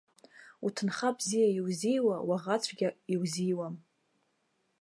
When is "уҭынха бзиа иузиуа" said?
0.65-2.15